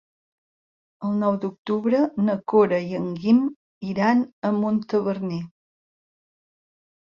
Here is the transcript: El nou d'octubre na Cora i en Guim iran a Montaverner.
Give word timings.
El 1.09 1.19
nou 1.23 1.35
d'octubre 1.43 1.99
na 2.29 2.37
Cora 2.55 2.81
i 2.87 2.97
en 3.01 3.05
Guim 3.21 3.45
iran 3.91 4.25
a 4.49 4.53
Montaverner. 4.59 5.41